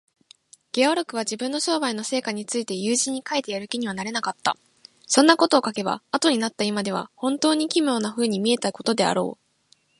[0.71, 4.57] ゲオルクは、自分の商売の成果について友人に書いてやる気にはなれなかった。
[5.05, 9.77] そんなことを書けば、あとになった今では、ほんとうに奇妙なふうに見えたことであろう。